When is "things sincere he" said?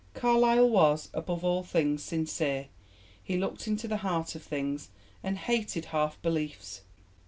1.61-3.37